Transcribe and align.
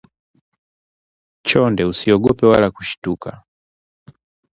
Chonde 1.47 1.83
usiogope 1.91 2.45
wala 2.51 2.67
kushtuka 2.75 3.29